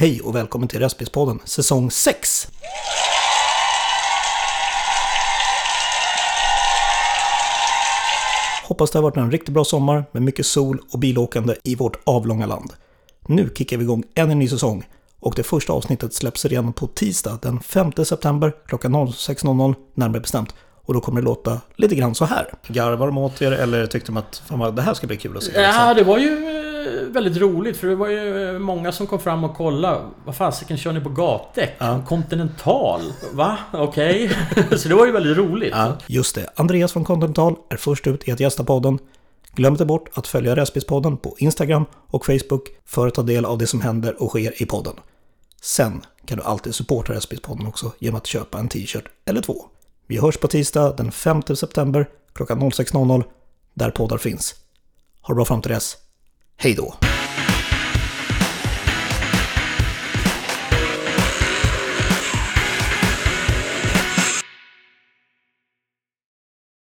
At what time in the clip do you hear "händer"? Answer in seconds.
43.80-44.22